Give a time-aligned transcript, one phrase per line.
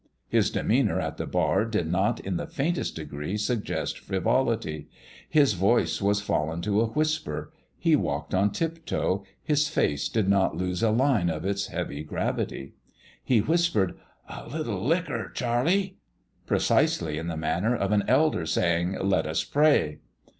[0.29, 4.87] His demeanour at the bar did not in the faintest degree suggest frivolity:
[5.29, 10.57] his voice was fallen to a whisper, he walked on tiptoe, his face did not
[10.57, 12.73] lose a line of 62 PALE PETER'S GAME its heavy gravity.
[13.23, 13.95] He whispered,"
[14.27, 15.97] A HT licker, Charlie!"
[16.47, 19.99] precisely in the manner of an elder saying," Let us pray